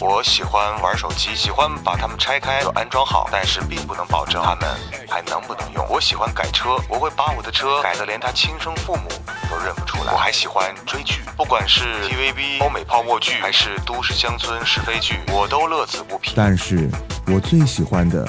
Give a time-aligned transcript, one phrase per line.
[0.00, 4.68] 我喜欢玩手机，喜欢把它们拆开安装好，但是并不能保证它们
[5.08, 5.84] 还能不能用。
[5.88, 9.08] 我喜欢改车，我会把我的车改得连他亲生父母
[9.50, 10.12] 都认不出来。
[10.12, 16.32] 我还喜欢追剧，不管是 TVB、欧美泡沫剧，还是都市乡村是非剧，我都乐此不疲。
[16.36, 16.88] 但是
[17.26, 18.26] 我最喜欢的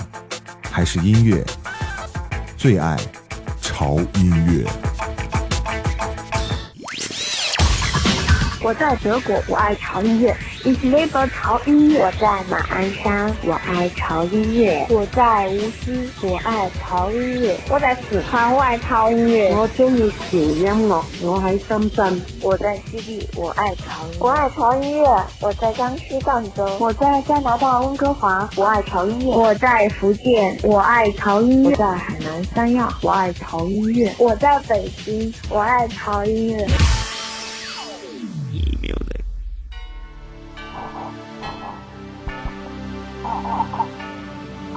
[0.72, 1.46] 还是音乐，
[2.58, 2.98] 最爱
[3.62, 4.68] 潮音乐。
[8.62, 10.36] 我在德国，我爱潮音乐。
[10.66, 12.00] It's liebe 潮音乐。
[12.06, 14.86] 我在马鞍山，我爱潮音乐。
[14.88, 17.58] 我在无锡，我爱潮音乐。
[17.72, 19.52] 我在四川，我爱潮音乐。
[19.56, 22.22] 我中意潮音乐，我喺深圳。
[22.44, 24.20] 我在西地，我爱潮音乐。
[24.20, 25.26] 我爱潮音乐。
[25.42, 26.70] 我在江西赣州。
[26.80, 29.36] 我在加拿大温哥华，我爱潮音乐。
[29.36, 31.72] 我在福建，我爱潮音乐。
[31.72, 34.14] 我在海南三亚，我爱潮音乐。
[34.20, 36.68] 我在北京，我爱潮音乐。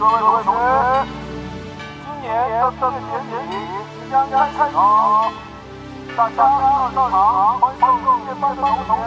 [0.03, 0.59] 各位同学，
[2.03, 3.55] 今年的这个年底
[3.95, 4.57] 即将开始，
[6.17, 7.15] 大家要到场
[7.61, 8.67] 欢迎毕业班的同
[8.99, 9.01] 学。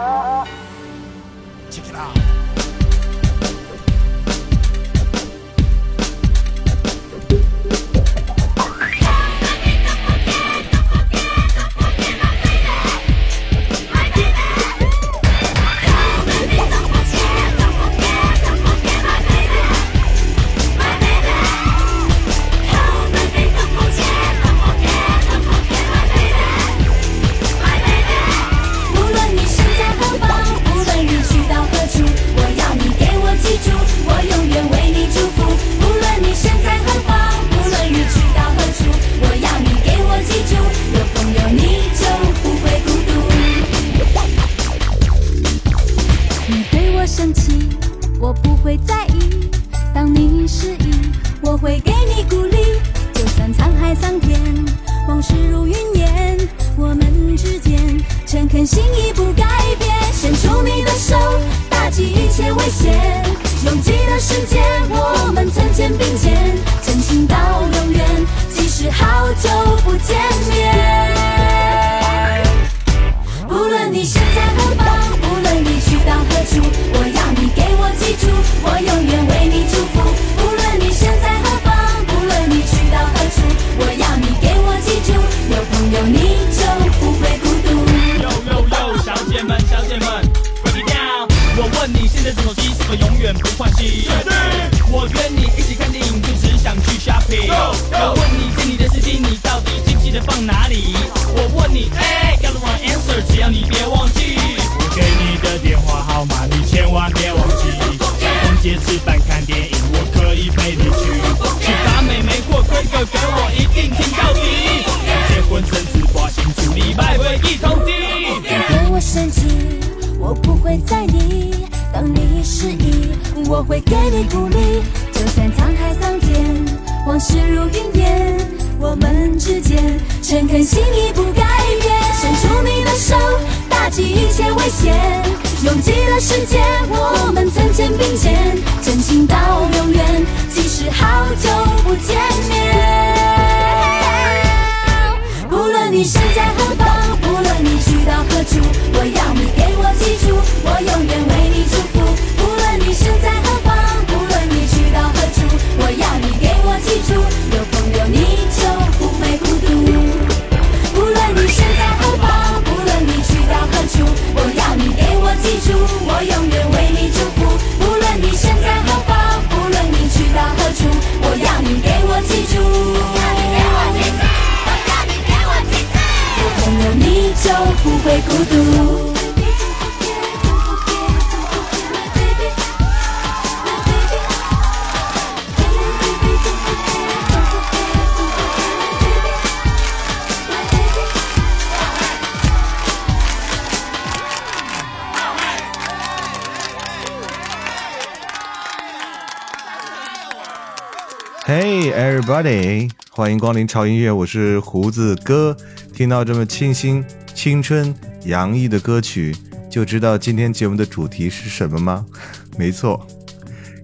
[203.12, 205.56] 欢迎光临潮音乐，我是胡子哥。
[205.94, 207.02] 听到这么清新、
[207.34, 207.94] 青春、
[208.26, 209.34] 洋溢的歌曲，
[209.70, 212.04] 就知道今天节目的主题是什么吗？
[212.58, 213.06] 没错，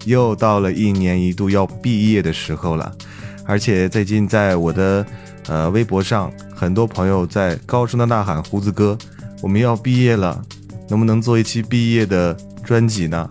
[0.05, 2.95] 又到了一年一度要毕业的时候了。
[3.43, 5.03] 而且最近在我的
[5.47, 8.95] 呃微博上，很多朋友在高声的呐喊：“胡子哥，
[9.41, 10.39] 我们要毕业了，
[10.87, 13.27] 能不能做一期毕业的专辑呢？”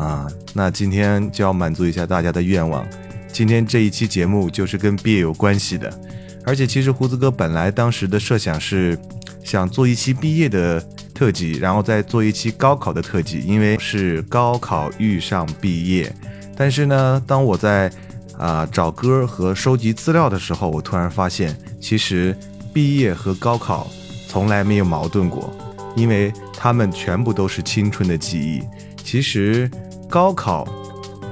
[0.00, 2.86] 啊，那今天就要满足一下大家的愿望。
[3.36, 5.92] 今天这一期节目就是跟毕业有关系的，
[6.42, 8.98] 而且其实胡子哥本来当时的设想是
[9.44, 16.10] 想做一期毕业的特辑，然后再做一期高考的特辑，因为是高考遇上毕业。
[16.56, 17.92] 但是呢，当我在
[18.38, 22.34] 啊找歌和收集资料的时候，我突然发现，其实
[22.72, 23.86] 毕业和高考
[24.26, 25.54] 从来没有矛盾过，
[25.94, 28.62] 因为他们全部都是青春的记忆。
[29.04, 29.70] 其实。
[30.08, 30.64] 高考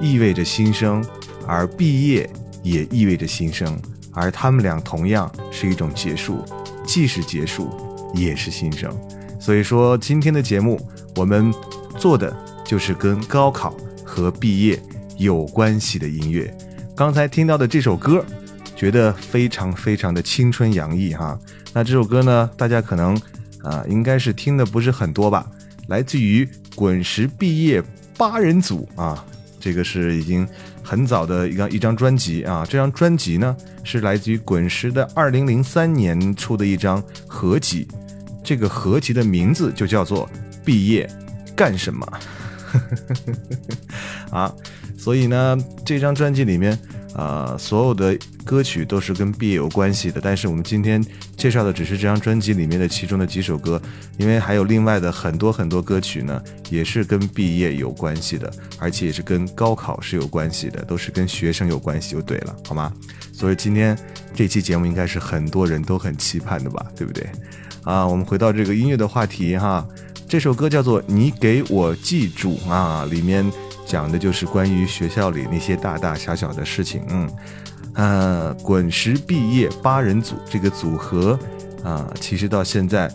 [0.00, 1.02] 意味着新生，
[1.46, 2.28] 而毕业
[2.62, 3.78] 也意味着新生，
[4.12, 6.44] 而他们俩同样是一种结束，
[6.86, 7.70] 既是结束，
[8.14, 8.90] 也是新生。
[9.38, 10.80] 所以说，今天的节目
[11.16, 11.52] 我们
[11.98, 13.74] 做的就是跟高考
[14.04, 14.80] 和毕业
[15.18, 16.56] 有关系的音乐。
[16.96, 18.24] 刚才听到的这首歌，
[18.74, 21.38] 觉得非常非常的青春洋溢哈。
[21.72, 23.14] 那这首歌呢，大家可能
[23.62, 25.46] 啊，应该是听的不是很多吧？
[25.88, 27.82] 来自于滚石毕业。
[28.16, 29.26] 八人组啊，
[29.64, 30.46] 这个是已经
[30.82, 32.66] 很早的一张一张专辑啊。
[32.68, 37.88] 这张专辑呢是来自于滚石的二零零三年出的一张合集，
[38.42, 40.26] 这个合集的名字就叫做
[40.62, 41.10] 《毕业
[41.56, 42.06] 干什么》
[44.36, 44.54] 啊。
[44.98, 45.56] 所以呢，
[45.86, 46.78] 这张专辑里面。
[47.14, 51.04] 啊，所有的歌曲都是跟毕业有关系的，但是我们今天
[51.36, 53.80] 介绍的只是这张专辑里面的其中的几首歌，
[54.18, 62.92] 因为还有另外的很多很多歌曲呢，也是跟毕业有关系的，而且也是跟高考是有关系的，都是跟学生有关系就对了，好吗？
[63.32, 63.98] 所以今天
[64.34, 67.26] 这期节目应该是很多人都很期盼的吧，对不对？
[67.82, 69.86] 啊，我们回到这个音乐的话题哈，
[70.28, 73.50] 这首歌叫做《你给我记住》啊，里面。
[73.86, 77.30] 讲的就是关于学校里那些大大小小的事情，嗯，
[77.94, 81.38] 呃，滚石毕业八人组这个组合，
[81.82, 83.06] 啊，其实到现在，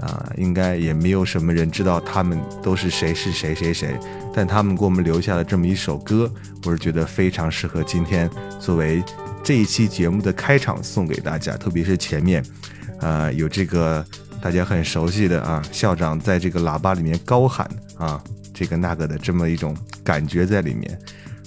[0.00, 3.98] 啊，应该也没有什么人知道他们都是谁是谁谁谁，
[4.34, 6.30] 但他们给我们留下了这么一首歌，
[6.64, 8.30] 我是觉得非常适合今天
[8.60, 9.02] 作为
[9.42, 12.44] 这一期节目的开场送给大家，特别是前面，
[13.00, 14.04] 呃，有这个
[14.42, 17.68] 大家很熟悉的啊，校长在这个喇叭里面高喊
[17.98, 18.22] 啊。
[18.58, 20.98] 这个那个的这么一种感觉在里面，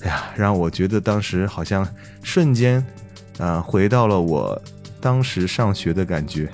[0.02, 1.88] 哎呀，让我觉得当时好像
[2.24, 2.86] 瞬间，
[3.38, 4.62] 啊，回到了我
[5.02, 6.50] 当时上学的感觉。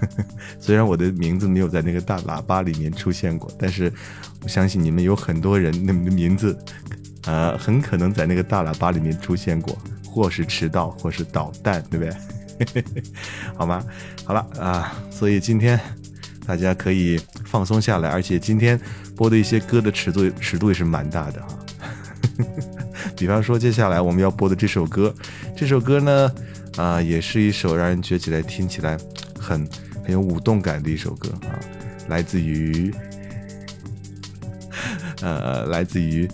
[0.58, 3.92] 虽然我的名字没有在那个大喇叭里面出现过，但是
[4.42, 6.58] 我相信你们有很多人，你们的名字，
[7.24, 12.84] 呃，很可能在那个大喇叭里面出现过，或是迟到，或是捣蛋，对不对？
[13.56, 13.84] 好吗？
[14.24, 15.78] 好了啊，所以今天
[16.46, 18.80] 大家可以放松下来，而且今天。
[19.14, 21.48] 播的一些歌的尺度尺度也是蛮大的哈，
[23.22, 25.14] 比方说接下来我们要播的这首歌，
[25.56, 26.32] 这首歌呢，
[26.76, 28.98] 啊，也是一首让人觉起来听起来
[29.38, 29.64] 很
[30.02, 31.54] 很有舞动感的一首歌啊，
[32.08, 32.92] 来自于，
[35.22, 36.28] 呃，来自于，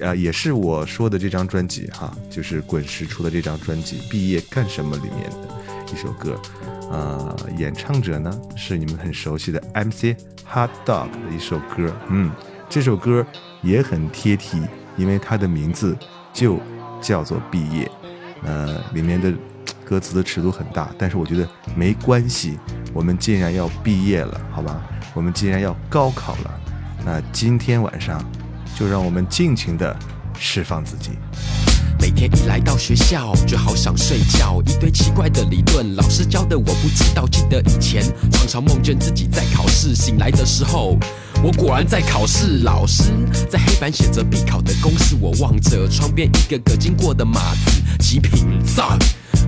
[0.00, 6.36] 呃，也是我说的这张专辑哈，就是滚石出的这张专辑《毕业干什么》里面的一首歌，
[6.90, 10.16] 呃，演唱者呢是你们很熟悉的 MC。
[10.52, 12.32] Hot Dog 的一首歌，嗯，
[12.68, 13.24] 这首歌
[13.62, 14.60] 也很贴题，
[14.96, 15.96] 因为它的名字
[16.32, 16.58] 就
[17.00, 17.90] 叫做毕业。
[18.44, 19.32] 呃，里面的
[19.84, 22.58] 歌词的尺度很大，但是我觉得没关系。
[22.92, 24.82] 我们既然要毕业了，好吧？
[25.14, 26.60] 我们既然要高考了，
[27.04, 28.22] 那今天晚上
[28.74, 29.96] 就让我们尽情的
[30.38, 31.12] 释放自己。
[32.00, 37.26] 每天一来到学校就好想睡觉，一堆奇怪的理论，老师教的我不知道。
[37.28, 40.98] 记得以前常常梦见自己在考试，醒来的时候
[41.42, 42.60] 我果然在考试。
[42.64, 43.04] 老师
[43.50, 48.98] 在黑板写着必考的公式，我望着窗边一个个经过的马子，极品赞。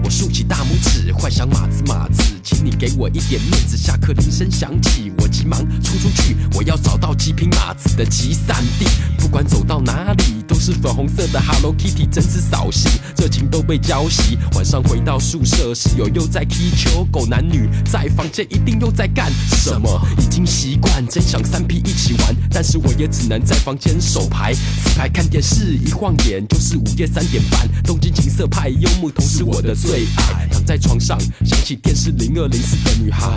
[0.03, 3.77] 我竖起大拇指，幻想马子马子，请你给我一点面子。
[3.77, 8.87] 下课铃声响起，我急忙冲出去，我要找到极品马子的集散地。
[9.19, 14.39] 不管走到哪里，都是粉红色的 Hello Kitty，真是扫兴，热情都被浇熄。
[14.55, 20.01] 晚上回到宿舍，室友又在踢球，狗男女在房间一定又在干什么？
[20.19, 25.75] 已经习惯，真想三 P 一起玩，但是我也只能在房间手牌、自拍、看电视。
[25.75, 29.75] 一晃眼就是午夜三点半，东京情色派幽木同是我的。
[29.75, 33.29] 最爱躺在床上，想起电视零二零四的女孩，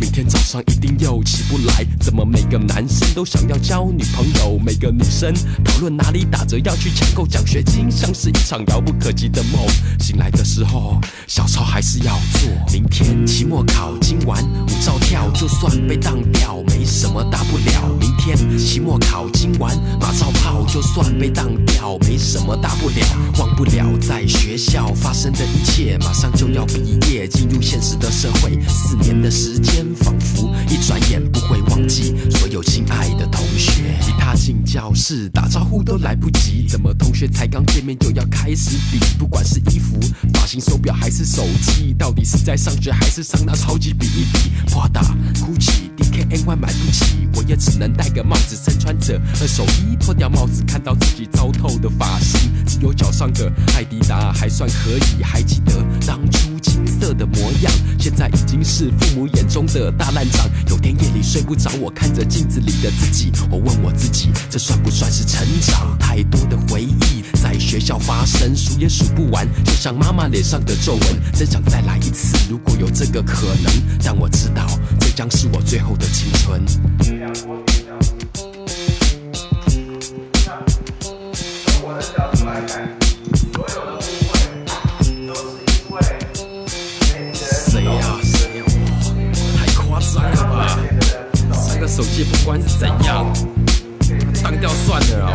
[0.00, 1.86] 明天早上一定又起不来。
[2.00, 4.58] 怎么每个男生都想要交女朋友？
[4.58, 5.32] 每个女生
[5.64, 9.66] 讨论哪里打折要去抢购奖学金，像是一场遥不可及的梦。
[10.00, 12.50] 醒来的时候，小抄还是要做。
[12.72, 17.88] 明天期末考，今晚舞照跳，就算被当掉，没什么大不了。
[18.00, 23.06] 明天期末考，今晚马照跑，就算被当掉，没什么大不了。
[23.38, 25.98] 忘不了在学校发生的一切。
[25.98, 33.80] 马上就要毕业，进入现实的社会，四年的时间仿佛一转眼不会忘记所有亲爱的同学。
[34.06, 38.98] 一踏进教室，打招呼都来不及，怎么同学才刚见面就要开始比？
[39.18, 39.98] 不管是衣服、
[40.34, 45.02] 发型、手表还是手机，到底是在上学还是上那超级比一比？Prada、
[45.36, 60.46] Gucci、DKNY 买不起，我也只能戴个帽子，身穿着二手衣，脱掉帽子看到自己糟透的发型，只有脚上的艾迪达还算可以，还记得当初青涩的模样，现在已经是父母眼中的大烂长。
[60.68, 65.96] 有天夜里睡不着，我看着镜子里的自己，我问我自己，这算不算是成长？
[65.98, 71.02] 太多的回忆在学校发生，数也数不完，就像妈妈脸上的皱纹。
[71.32, 73.72] 真想再来一次，如果有这个可能，
[74.02, 74.66] 但我知道
[75.00, 77.69] 这将是我最后的青春。
[91.90, 93.26] 手机不关是怎样？
[94.40, 95.32] 当掉算了哦。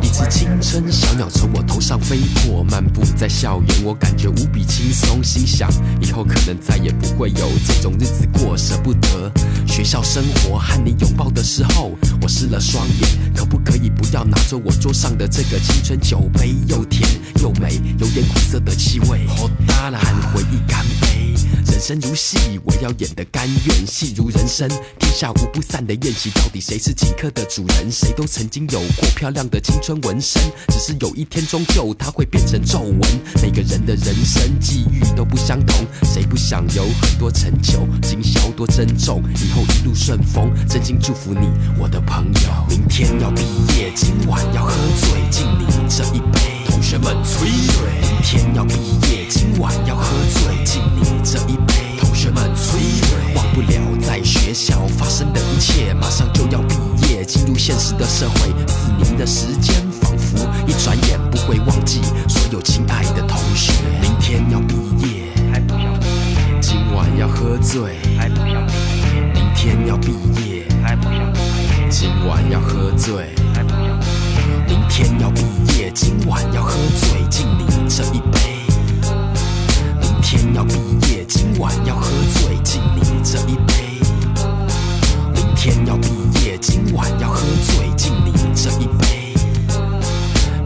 [0.00, 5.22] 一只青春小鸟从我头上飞过，漫步在校园，我感觉无比轻松。
[5.22, 5.70] 心想
[6.00, 9.30] 以后可能再也不会有这种日子过，舍不得
[9.66, 13.08] 学校生活和你拥抱的时候，我湿了双眼。
[13.36, 16.54] 可不可以不要拿着我桌上的这个青春酒杯？
[16.66, 17.06] 又甜
[17.42, 19.26] 又美，有点苦涩的气味。
[19.26, 21.34] 好大了，和回忆干杯。
[21.72, 23.86] 人生如戏，我要演得甘愿。
[23.86, 27.90] 戏如人生，天下无不散的宴席，到底谁是请客的主人？
[27.90, 33.00] 谁都曾经有过漂亮的青春纹身，只是有一天终究它会变成皱纹。
[33.42, 37.88] 每个人的人生际遇都不相同，谁不想有很多成就？
[38.02, 40.52] 今宵多珍重，以后一路顺风。
[40.68, 41.48] 真心祝福你，
[41.78, 42.66] 我的朋友。
[42.68, 43.40] 明天要毕
[43.78, 46.61] 业，今晚要喝醉，敬你这一杯。
[46.72, 51.74] 同学们催泪，明天要毕业，今晚要喝醉，敬你这一杯。
[52.00, 53.68] 同学们催泪，忘不了
[54.00, 56.74] 在学校发生的一切，马上就要毕
[57.06, 63.74] 业，进入现实的社会，四年的时间仿佛一转眼，不会忘记所有亲爱的同学。
[64.00, 64.74] 明天要毕
[65.06, 68.72] 业，还不想毕业，今晚要喝醉，还不想毕
[69.12, 74.11] 业，明天要毕业，还不想毕业，今晚要喝醉，还不想毕业，
[74.72, 75.42] 明天要毕
[75.76, 78.40] 业，今晚要喝醉，敬你这一杯。
[80.00, 80.72] 明天要毕
[81.10, 84.00] 业，今晚要喝醉，敬你这一杯。
[85.34, 86.08] 明天要毕
[86.42, 89.34] 业，今晚要喝醉，敬你这一杯。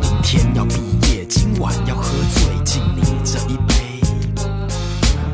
[0.00, 0.76] 明天要毕
[1.10, 3.74] 业，今晚要喝醉，敬你这一杯。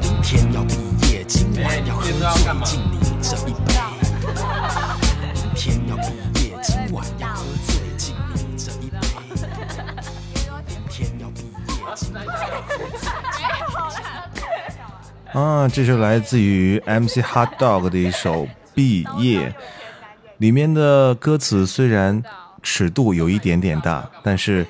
[0.00, 0.76] 明天要毕
[1.12, 3.71] 业，今晚要喝醉，敬你这一杯。
[15.32, 18.44] 啊，这是来自于 MC Hot Dog 的一首
[18.74, 19.48] 《毕业》，
[20.38, 22.22] 里面的歌词虽然
[22.62, 24.66] 尺度有一点点大，但是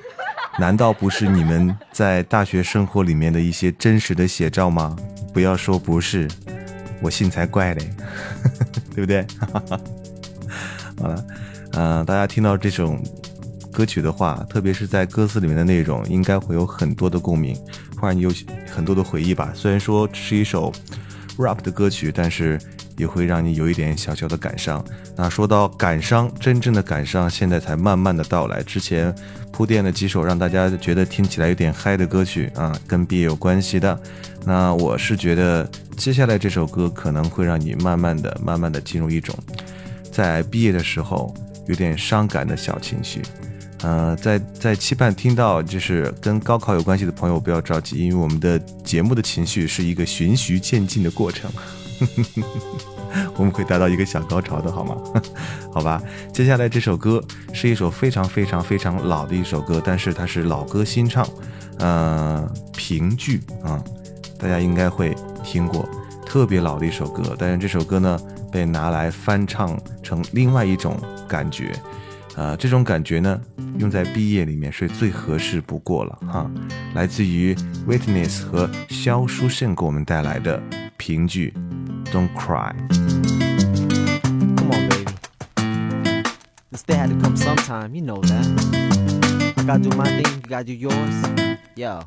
[0.59, 4.97] 难道不是你们在大学生活里面的一些真实的写照吗？
[5.33, 6.29] 不要说不是，
[7.01, 7.91] 我信才怪嘞，
[8.95, 9.27] 对不对？
[11.01, 11.25] 好了，
[11.73, 13.03] 嗯、大家听到这种
[13.73, 17.57] 歌曲的话，特别是在歌词里面的内容，应该会有很多的共鸣，
[17.97, 18.31] 会让你有
[18.71, 19.51] 很多的回忆吧。
[19.55, 20.71] 虽然说是一首
[21.39, 22.61] rap 的歌曲，但是
[22.99, 24.85] 也会让你有一点小小的感伤。
[25.17, 28.63] 那说到感伤，真正的感伤现在才慢慢的到来。
[28.63, 29.13] 之前
[29.51, 33.99] 铺垫了几首让大家觉得听起来有点嗨的歌曲啊，跟毕业有关系的。
[34.45, 39.35] 那我是觉得接下来这首歌可能会让你慢慢的、慢慢的进入一种
[40.11, 41.35] 在毕业的时候
[41.67, 43.23] 有点伤感的小情绪。
[43.83, 51.51] 呃，在在期盼听到就是跟高考有关系的朋友不要着急，因为我们的节目的情绪是一个循序渐进的过程，
[53.37, 54.97] 我们会达到一个小高潮的好吗？
[55.75, 56.01] 好吧，
[56.33, 57.23] 接下来这首歌
[57.53, 61.27] 是一首非常非常非常老的一首歌，但是它是老歌新唱，
[61.79, 63.83] 呃，评剧啊、
[64.39, 65.13] 大家应该会
[65.43, 65.89] 听过，
[66.25, 68.17] 特别老的一首歌，但是这首歌呢
[68.53, 70.97] 被拿来翻唱成另外一种
[71.27, 71.73] 感觉。
[72.35, 73.41] 呃，这种感觉呢，
[73.79, 76.51] 用在毕业里面是最合适不过了哈。
[76.95, 77.55] 来自于
[77.87, 80.63] Witness 和肖书胜给我们带来的
[80.97, 81.53] 评剧
[82.13, 82.73] 《Don't Cry》。
[84.57, 85.13] Come on, baby.
[86.71, 88.47] This day had to come sometime, you know that.
[89.57, 91.15] I gotta do my thing, you gotta do yours.
[91.77, 92.01] Yo,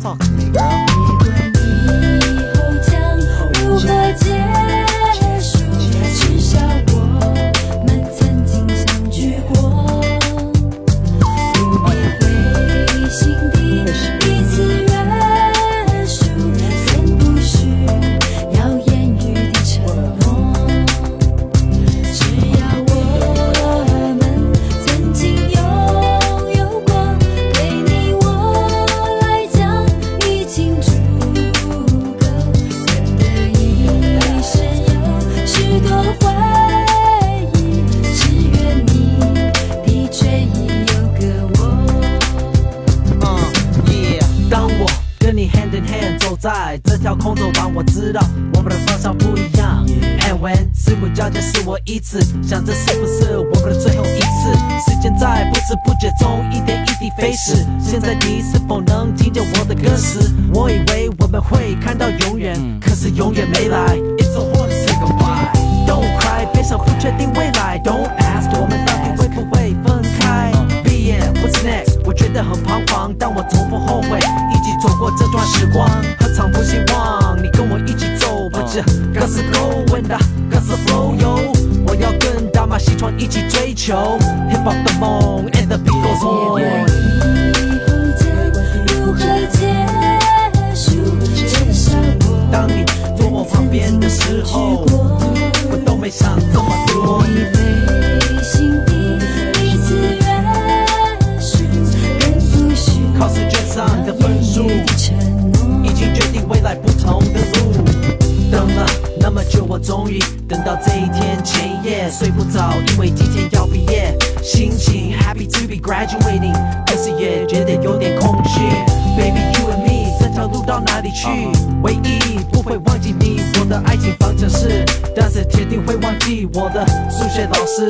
[0.00, 0.86] talk to me, girl.
[1.52, 3.18] 以后将
[3.60, 4.24] 如何结
[5.40, 5.58] 束？
[6.14, 6.58] 至少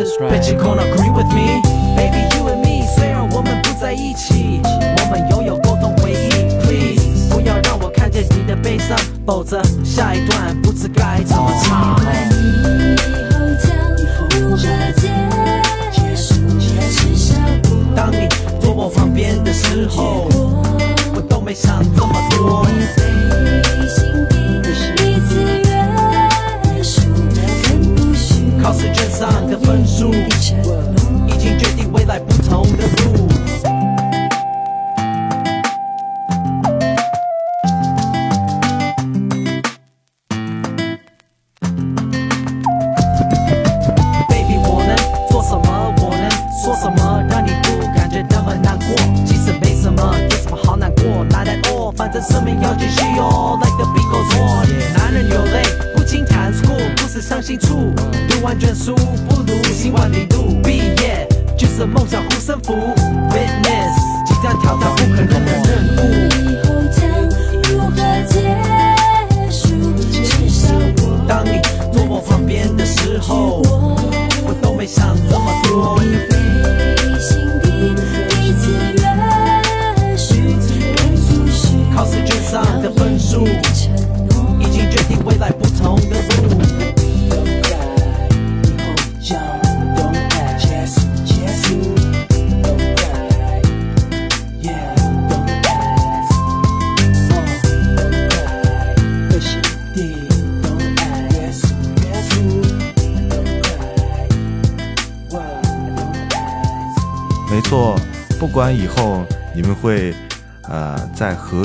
[0.05, 0.37] 学老师。
[0.37, 1.63] Bet you gonna agree with me,
[1.97, 6.29] baby you and me，虽然我们不在一起，我们拥有共同回忆。
[6.65, 11.97] Please 不要让我看见你的悲伤，否则下一段不知该怎么唱。
[12.31, 12.57] 以
[13.33, 13.77] 后将
[14.41, 14.63] 如何
[14.97, 15.09] 结
[16.17, 16.35] 束？
[16.59, 17.35] 至少
[17.71, 18.29] 我当你
[18.61, 20.29] 坐我旁边的时候，
[21.15, 22.67] 我都没想这么多。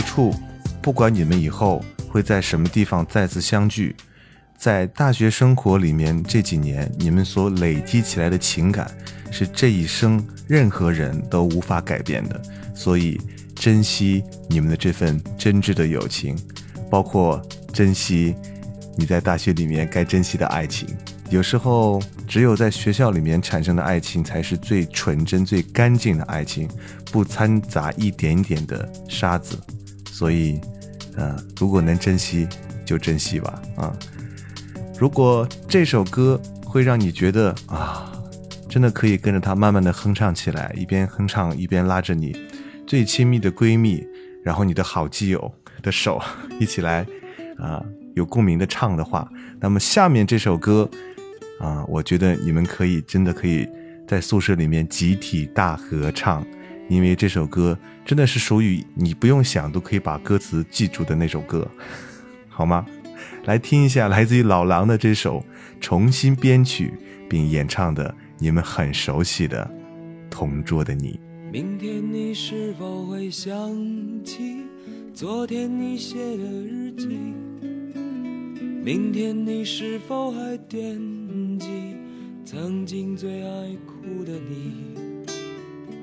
[0.01, 0.33] 处，
[0.81, 3.95] 不管你们以后会在什么地方再次相聚，
[4.57, 8.89] 在大学生活里面这几年，你们所累积起来的情感，
[9.31, 12.41] 是这一生任何人都无法改变的。
[12.73, 13.19] 所以，
[13.55, 16.37] 珍惜你们的这份真挚的友情，
[16.89, 18.35] 包括珍惜
[18.95, 20.87] 你在大学里面该珍惜的爱情。
[21.29, 26.67] 有时候，只有在学校里面产生的爱情，才是最纯真、最干净的爱情，
[27.11, 29.57] 不掺杂一点点的沙子。
[30.21, 30.61] 所以，
[31.15, 32.47] 呃，如果能珍惜，
[32.85, 33.91] 就珍惜吧，啊！
[34.99, 38.13] 如果这首歌会让你觉得啊，
[38.69, 42.37] 真的可以跟着它慢慢的哼唱起来，一边哼唱一边拉着你
[42.85, 44.05] 最亲密的闺蜜，
[44.43, 46.21] 然后你的好基友的手
[46.61, 47.03] 一起来
[47.57, 49.27] 啊，有共鸣的唱的话，
[49.59, 50.87] 那么下面这首歌。
[51.59, 53.67] 啊，我觉得你们可以真的可以
[54.07, 56.45] 在宿舍里面集体大合唱，
[56.91, 61.65] 因为这首歌真的是属于你不用想都可以把歌词记住的那首歌，
[62.49, 62.85] 好吗？
[63.45, 65.41] 来听一下来自于老狼的这首
[65.79, 66.93] 重新编曲
[67.29, 69.63] 并演唱的你们很熟悉的
[70.29, 71.17] 《同桌的你》。
[71.49, 73.55] 明天你是否会想
[74.25, 74.65] 起
[75.13, 77.07] 昨天你写的日记？
[78.83, 80.99] 明天你是否还惦
[81.57, 81.95] 记
[82.43, 85.10] 曾经最爱哭的你？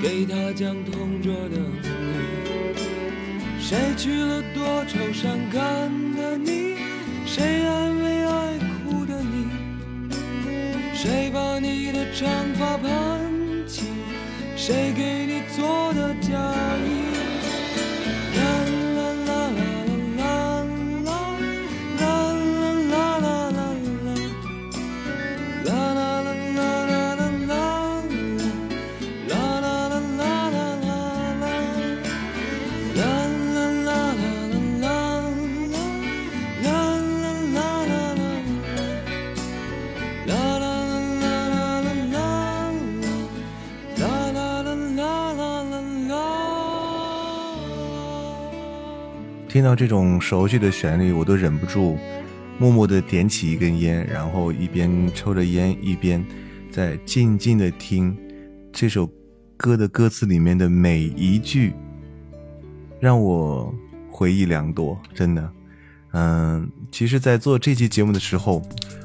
[0.00, 1.88] 给他讲同桌的你。
[3.60, 5.60] 谁娶了多愁善感
[6.16, 6.76] 的你？
[7.26, 9.46] 谁安慰爱哭的你？
[10.94, 13.20] 谁把你的长发盘
[13.66, 13.86] 起？
[14.56, 16.30] 谁给你做的嫁
[49.60, 51.98] 听到这种熟悉的旋律，我都忍不住
[52.58, 56.24] 默默地点起一根烟，然后一边抽着烟，一边
[56.72, 58.16] 在静静地听
[58.72, 59.06] 这首
[59.58, 61.74] 歌的歌词里面的每一句，
[63.00, 63.70] 让我
[64.10, 64.98] 回忆良多。
[65.14, 65.52] 真的，
[66.12, 68.62] 嗯，其实，在做这期节目的时候，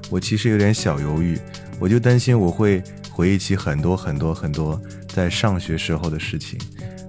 [0.09, 1.37] 我其实有点小犹豫，
[1.81, 6.57] 我就担心我会回忆起很多很多很多在上学时候的事情，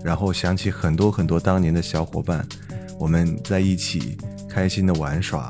[0.02, 2.44] 然后想起很多很多当年的小伙伴。
[2.98, 4.16] 我们在一起
[4.48, 5.48] 开心的玩耍，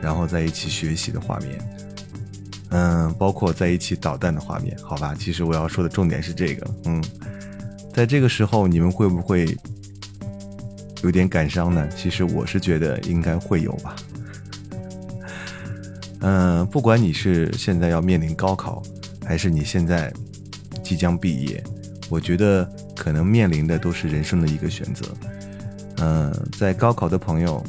[0.00, 1.58] 然后在一起学习的画面，
[2.70, 5.14] 嗯，包括在一起捣蛋的画面，好吧。
[5.18, 7.02] 其实我要说的重点是这个，嗯，
[7.94, 9.56] 在这个时候你们会不会
[11.02, 11.88] 有点感伤呢？
[11.96, 13.96] 其实我是觉得应该会有吧。
[16.20, 18.82] 嗯，不管你是现在要面临高考，
[19.24, 20.12] 还是你现在
[20.82, 21.62] 即将毕业，
[22.08, 25.06] 我觉得可能面临的都是人生的一个选择。
[26.00, 27.62] 嗯，在高考的朋友，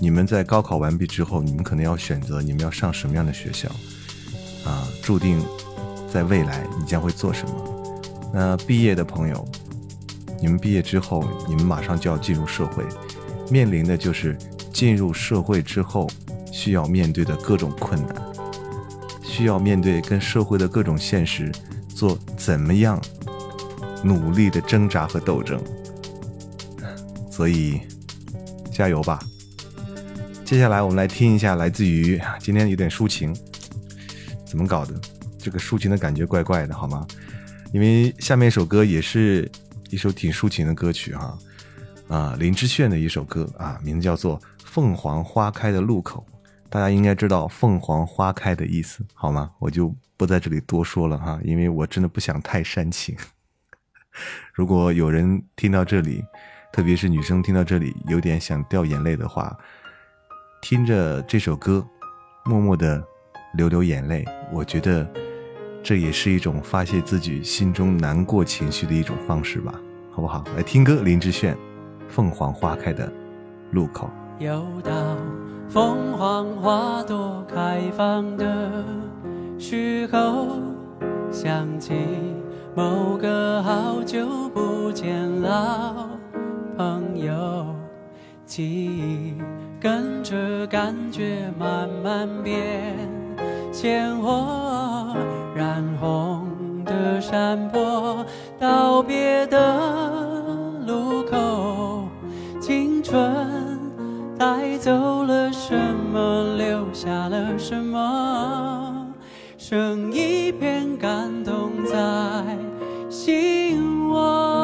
[0.00, 3.68] 你们在高考完毕之后，你们可能要选择你们要上什么样的学校，
[4.64, 5.40] 啊，注定
[6.12, 7.54] 在未来你将会做什么。
[8.32, 9.46] 那毕业的朋友，
[10.40, 12.84] 你们毕业之后，你们马上就要进入社会，
[13.48, 14.36] 面临的就是
[14.72, 16.10] 进入社会之后
[16.50, 18.16] 需要面对的各种困难，
[19.22, 21.52] 需要面对跟社会的各种现实
[21.88, 23.00] 做怎么样
[24.02, 25.62] 努力的挣扎和斗争。
[27.34, 27.80] 所以，
[28.70, 29.18] 加油吧！
[30.44, 33.34] 接下来我们来听一下来自于今天有点抒情，
[34.46, 34.94] 怎么搞的？
[35.36, 37.04] 这个抒情的感觉怪怪的，好吗？
[37.72, 39.50] 因为下面一首歌也是
[39.90, 41.36] 一首挺抒情的歌曲哈，
[42.06, 46.24] 啊，林志炫的一首歌啊，名字叫做《凤凰花开的路口》，
[46.70, 49.50] 大家应该知道凤凰花开的意思，好吗？
[49.58, 53.16] 我就不在这里多说了哈，因为我真的不想太煽情。
[54.54, 56.22] 如果有人听到这里，
[56.74, 59.56] 特别是女生听到这里有点想掉眼泪的话，
[60.60, 61.86] 听着这首歌，
[62.44, 63.00] 默默的
[63.56, 65.08] 流流眼泪，我觉得
[65.84, 69.72] 这也是一种发泄自己心中难过情绪的一种方式吧，
[70.10, 70.42] 好不好？
[70.56, 71.54] 来听歌，林志炫
[72.08, 73.08] 《凤凰花开的
[73.70, 74.10] 路口》。
[74.44, 75.16] 又到
[75.68, 78.84] 凤凰花朵开放的
[79.60, 80.58] 时候，
[81.30, 81.94] 想起
[82.74, 86.08] 某个好久不见老。
[86.76, 87.66] 朋友，
[88.44, 89.34] 记忆
[89.80, 92.96] 跟着感觉慢慢变，
[93.72, 95.14] 鲜活
[95.54, 96.46] 染红
[96.84, 98.24] 的的山坡，
[98.58, 99.58] 道别的
[100.86, 102.08] 路口，
[102.60, 103.32] 青春
[104.38, 105.74] 带走了什
[106.12, 109.06] 么，留下了什么，
[109.56, 111.96] 剩一片感动在
[113.08, 114.63] 心窝。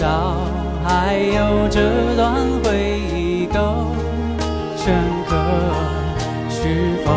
[0.00, 0.46] 少
[0.82, 2.34] 还有这段
[2.64, 3.92] 回忆够
[4.74, 4.94] 深
[5.28, 5.36] 刻。
[6.48, 7.12] 是否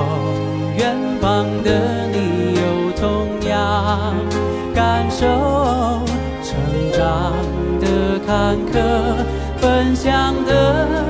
[0.78, 4.14] 远方的你有同样
[4.76, 5.26] 感受？
[6.44, 6.60] 成
[6.92, 7.32] 长
[7.80, 8.76] 的坎坷，
[9.62, 11.03] 分享的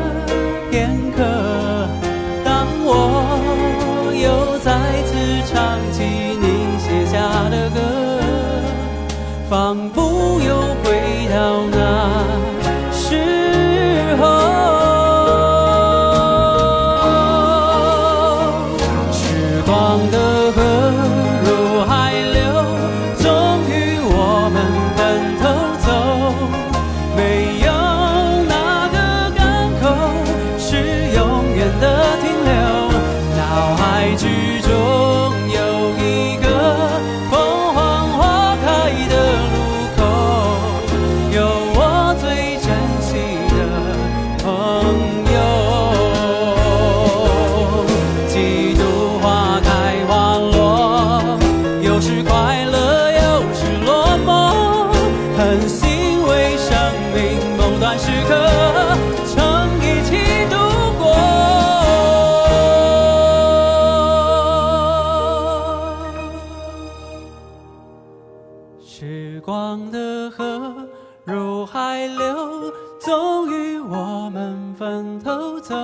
[73.05, 75.75] 终于我们分头走。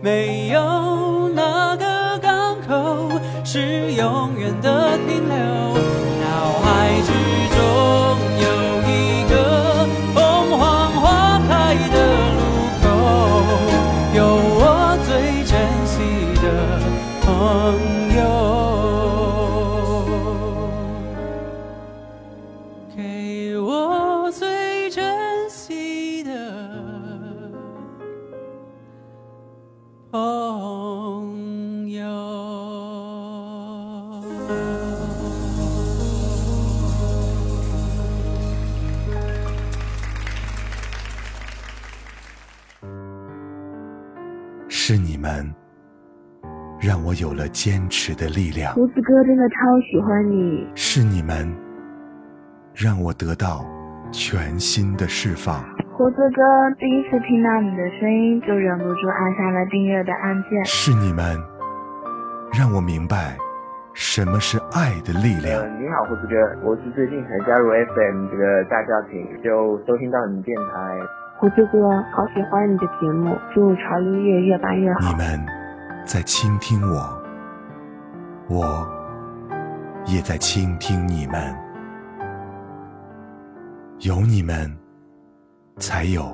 [0.00, 3.10] 没有哪个港口
[3.44, 5.36] 是永远的停留。
[6.22, 7.25] 脑海之
[47.20, 49.54] 有了坚持的力量，胡子哥真的超
[49.90, 51.52] 喜欢你，是你们
[52.74, 53.64] 让我得到
[54.12, 55.64] 全新的释放。
[55.96, 56.42] 胡子哥
[56.78, 60.64] 第一次听到你的声音，就忍不住按下了订阅的按键。
[60.64, 61.24] 是你们
[62.52, 63.36] 让我明白
[63.94, 65.62] 什么是爱的力量。
[65.62, 66.36] 呃，你好，胡子哥，
[66.68, 71.00] 我是最近才加入 FM 这个大家庭，就收听到你电台。
[71.38, 75.00] 胡子哥，好喜欢你的节目，祝潮音乐越办越好。
[75.00, 75.46] 你们
[76.06, 77.20] 在倾听我，
[78.48, 78.88] 我
[80.06, 81.52] 也在倾听你们。
[83.98, 84.72] 有你们，
[85.78, 86.24] 才有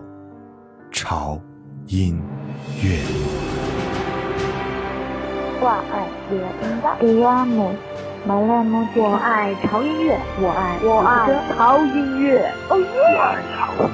[0.91, 1.41] 潮
[1.87, 2.21] 音
[2.83, 3.01] 乐。
[8.25, 12.87] 我爱潮音乐，我爱我爱潮音乐，哦耶！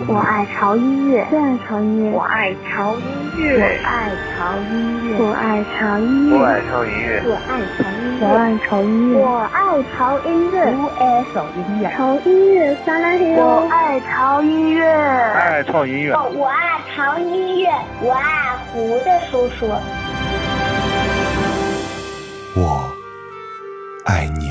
[0.07, 3.01] 我爱潮音乐，我爱潮音乐，我爱潮音
[3.39, 17.71] 乐，我爱潮音乐，我爱潮音乐，我爱潮音乐，我爱潮音乐，我爱潮音乐，我爱潮音乐，我爱潮音乐，潮音乐撒拉嘿我爱潮音乐，爱潮音乐，我爱潮音乐，
[18.03, 19.67] 我爱胡的叔叔。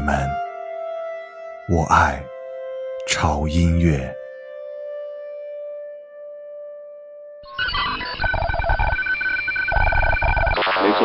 [0.07, 0.25] 们，
[1.67, 2.23] 我爱
[3.09, 4.09] 潮音乐。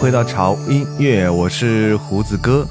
[0.00, 2.64] 回到潮音乐，我是胡子哥。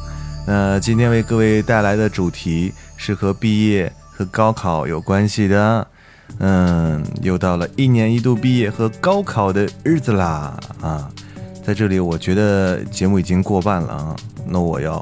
[0.47, 5.85] 那今天为各位带来的主题是和毕业和高考有关系的。
[6.39, 11.11] 嗯，又到了一年一度毕业和高考的日子啦啊！
[11.65, 14.15] 在这里，我觉得节目已经过半了啊，
[14.45, 14.95] 那我要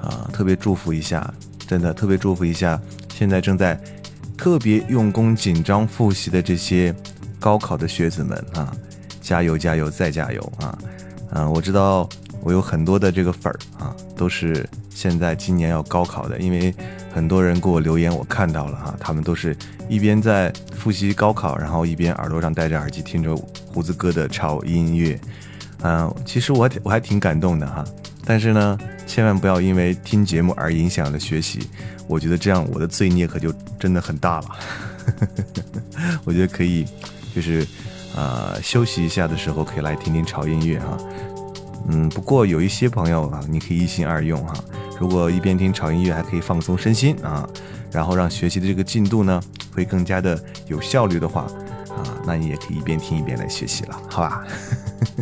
[0.00, 1.32] 啊特别祝福一下，
[1.68, 2.80] 真的特别祝福一下，
[3.14, 3.80] 现在正在
[4.36, 6.92] 特别用功、紧张复习的这些
[7.38, 8.72] 高考的学子们啊，
[9.20, 10.76] 加油加油再加油啊！
[11.32, 12.08] 嗯，我知道
[12.42, 16.74] 我有很多的这个粉儿啊，都是现在今年要高考的，因为
[17.12, 19.56] 很多人给我留言，我看到了哈，他们都是
[19.88, 23.34] 一边在复习高考，然后一边耳朵上戴着耳机听着
[23.66, 25.18] 胡子哥的潮音乐。
[25.82, 27.84] 嗯，其实我我还挺感动的哈，
[28.24, 31.60] 但是呢，千万不要因为听节目而影响了学习，
[32.06, 34.46] 我觉得这样我的罪孽可就真的很大了。
[36.24, 36.84] 我觉得可以，
[37.34, 37.66] 就是
[38.16, 40.96] 呃休息一下的时候可以来听听潮音乐哈。
[41.88, 44.54] 嗯，不过有一些朋友啊，你可以一心二用哈。
[44.98, 47.48] 如果一边听潮音乐还可以放松身心啊，
[47.90, 49.40] 然后让学习的这个进度呢
[49.74, 51.42] 会更加的有效率的话
[51.88, 54.44] 啊，那你也可以一边听一边来学习了，好吧？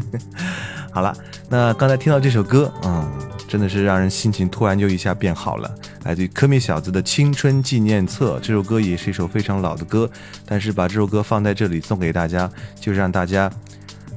[0.91, 1.17] 好了，
[1.49, 3.09] 那刚才听到这首歌，嗯，
[3.49, 5.75] 真的是让人心情突然就一下变好了。
[6.05, 10.09] 来自于科米小子的《青春纪念册》，这首歌也是一首非常老的歌，
[10.45, 13.51] 但是把这首歌放在这里送给大家，就让大家。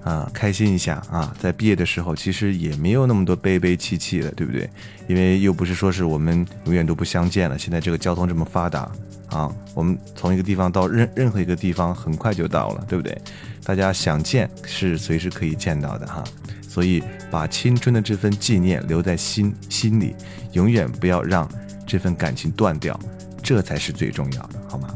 [0.04, 1.32] 啊，开心一下啊！
[1.40, 4.68] 在毕业的时候，其实也没有那么多悲悲戚戚的，对不对？
[5.08, 7.56] 因为又不是说是我们永远都不相见了。
[7.56, 8.92] 现在这个交通这么发达
[9.30, 13.16] 啊，我们从一个地方到任任何一个地方，很快就到了，对不对？
[13.64, 16.24] 大家想见是随时可以见到的哈。
[16.72, 20.16] 所以把青春的这份纪念留在心心里，
[20.54, 21.46] 永远不要让
[21.86, 22.98] 这份感情断掉，
[23.44, 24.88] 这才是最重要的，好吗？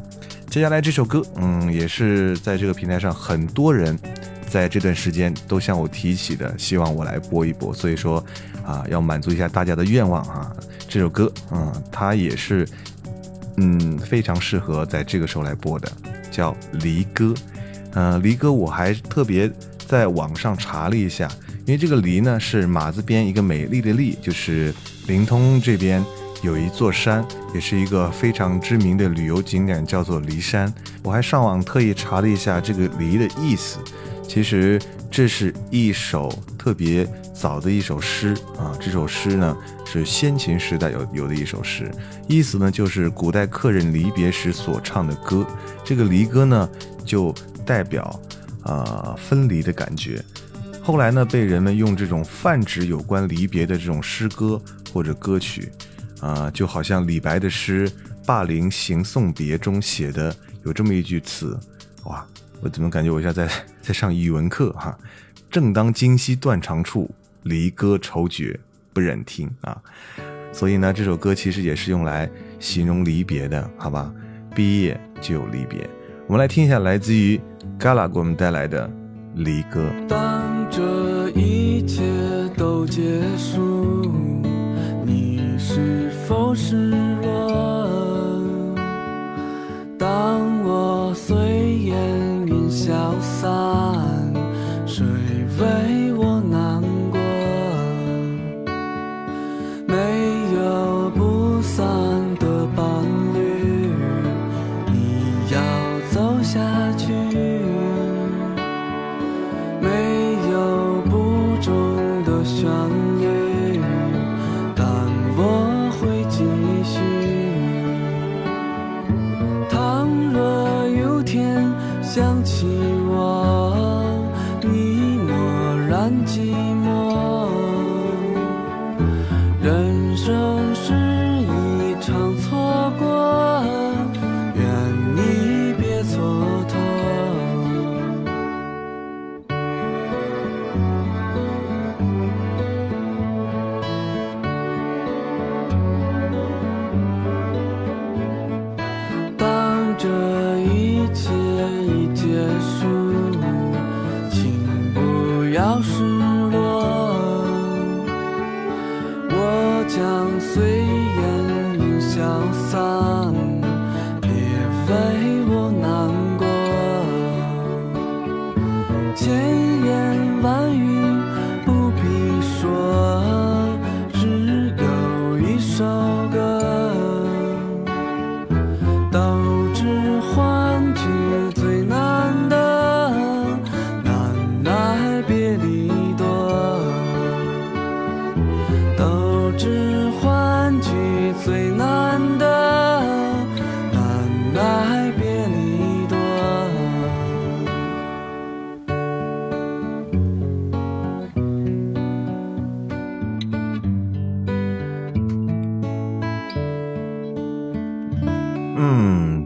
[0.49, 3.99] 接下来这首歌，嗯，也是在这个平台上很多人。
[4.47, 8.23] 在这段时间都向我提起的，希望我来播一播，所以说，
[8.63, 10.55] 啊，要满足一下大家的愿望哈。
[10.87, 12.65] 这首歌，嗯，它也是，
[13.57, 15.91] 嗯，非常适合在这个时候来播的，
[16.31, 17.25] 叫《离歌》。
[17.95, 19.51] 嗯，《离歌》我还特别
[19.87, 21.27] 在网上查了一下，
[21.65, 24.71] 因为这个“离”呢是马字边一个美丽的“丽”，就是
[25.07, 26.03] 灵通这边
[26.43, 30.71] 有一座山，也是一个非常知名的旅游景点，叫做骊山。
[31.01, 33.79] 我还上网特意查了一下这个“离”的意思。
[34.27, 41.89] 其实这是一首特别早的一首诗啊，这首诗呢是先秦时代有有的一首诗，
[42.27, 45.45] 意思呢就是古代客人离别时所唱的歌。
[45.83, 46.69] 这个离歌呢
[47.03, 47.33] 就
[47.65, 48.19] 代表
[48.61, 50.23] 啊分离的感觉。
[50.85, 54.61] 后来呢被人们用这种泛指有关离别的这种诗歌
[54.93, 55.71] 或者歌曲
[56.21, 57.89] 啊，就好像李白的诗
[58.23, 60.33] 《霸陵行送别》中写的
[60.63, 61.59] 有这么一句词，
[62.03, 62.23] 哇。
[62.61, 63.47] 我怎么感觉我像在
[63.81, 64.97] 在上语文课哈？
[65.51, 67.09] 正当今夕断肠处，
[67.43, 68.57] 离歌愁绝
[68.93, 69.77] 不忍听啊！
[70.53, 72.29] 所以呢，这首歌其实也是用来
[72.59, 74.11] 形容离别的，好吧？
[74.55, 75.87] 毕业就有离别，
[76.27, 77.39] 我们来听一下来自于
[77.77, 78.87] Gala 给我们带来的
[79.35, 79.91] 《离歌》。
[80.69, 82.03] 这一切
[82.57, 84.11] 都结束，
[85.05, 86.91] 你是否失
[87.21, 88.75] 落？
[89.97, 91.35] 当我随
[91.85, 92.55] 烟云。
[92.69, 93.49] 消散，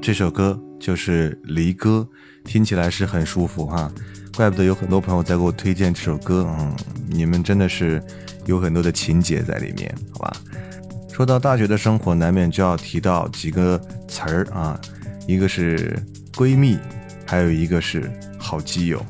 [0.10, 2.06] 这首歌就是《离歌》，
[2.44, 3.94] 听起来是很舒服哈，
[4.36, 6.48] 怪不得有很多朋友在给我推荐这首歌。
[6.58, 6.76] 嗯，
[7.08, 8.02] 你们真的是
[8.48, 10.34] 有很多的情节在里面，好吧？
[11.14, 14.82] 说到大学的生活，难免就要提到几个词儿啊，
[15.28, 15.96] 一个是
[16.34, 16.80] 闺蜜，
[17.24, 19.06] 还有一个是好基友。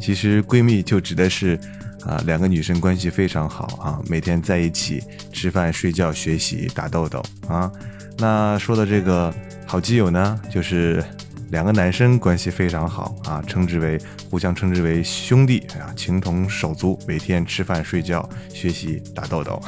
[0.00, 1.56] 其实闺蜜就指的是
[2.04, 5.00] 啊两个女生关系非常好啊，每天在一起
[5.32, 7.70] 吃饭、睡觉、学习、打豆豆啊。
[8.18, 9.32] 那说的这个
[9.70, 11.00] 好基友呢，就是
[11.50, 13.96] 两个男生关系非常好啊，称之为
[14.28, 19.62] 互相称之为兄弟啊，情同手足，每天吃饭、睡觉、学习、打豆豆。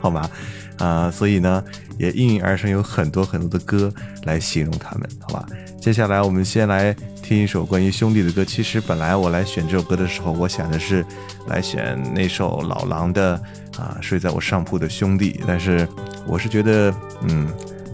[0.00, 0.30] 好吗？
[0.78, 1.62] 啊，所以呢，
[1.98, 5.44] 也应运而生有很多很多的歌来形容他们，好吧？
[5.78, 8.42] 接下来我们先来听一首关于兄弟的歌。
[8.42, 11.04] 其实本来我来选这首歌的时候，我想的是
[11.46, 13.38] 来选那首老狼的
[13.76, 15.38] 啊，睡在我上铺的兄弟。
[15.46, 15.86] 但是
[16.26, 16.90] 我是觉得，
[17.28, 17.46] 嗯，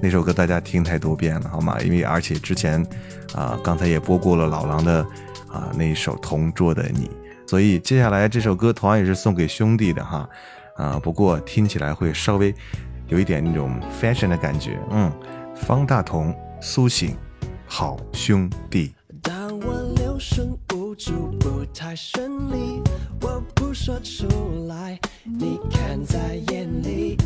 [0.03, 1.78] 那首歌大家听太多遍了，好吗？
[1.82, 2.82] 因为而且之前
[3.34, 5.07] 啊，刚才也播过了老狼的
[5.48, 7.11] 啊那一首同桌的你，
[7.46, 10.28] 所以接下来这首歌同样也是送给兄弟的哈。
[10.76, 12.55] 啊，不过听起来会稍微
[13.09, 14.78] 有一点那种 fashion 的感觉。
[14.90, 15.12] 嗯，
[15.55, 17.14] 方大同、苏醒，
[17.66, 18.94] 好兄弟。
[19.20, 22.80] 当我六神无主，不太顺利，
[23.20, 24.26] 我不说出
[24.66, 27.18] 来，你看在眼里。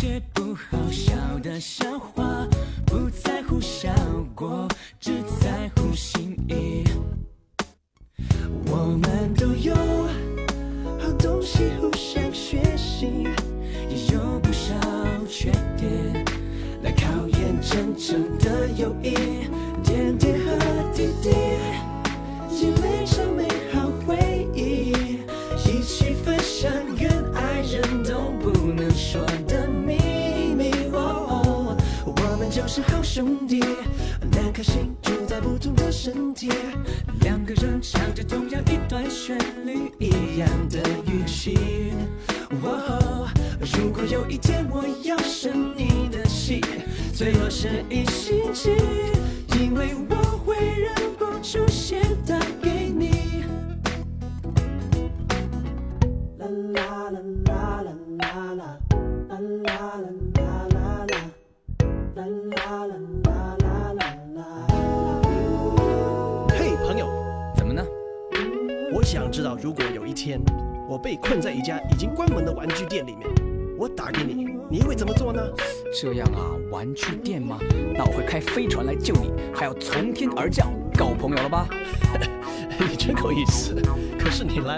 [0.00, 2.48] 些不好笑的笑话，
[2.86, 3.92] 不在乎效
[4.34, 4.66] 果，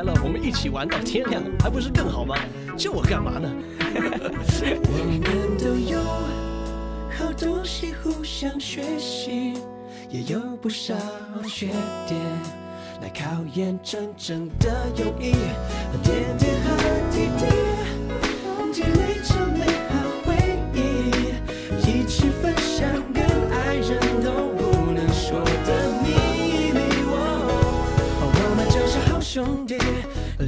[0.03, 2.37] 来了，我们一起玩到天亮，还不是更好吗？
[2.77, 3.49] 叫我干嘛呢？
[3.85, 6.01] 我们都有
[7.17, 9.55] 好东西互相学习，
[10.11, 10.95] 也有不少
[11.47, 11.67] 缺
[12.09, 12.21] 点
[13.01, 15.33] 来考验真正的友谊。
[16.03, 16.67] 点点和
[17.13, 17.62] 滴滴，